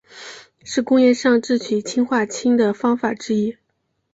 [0.63, 3.55] 是工业上制取氰化氢的方法之一。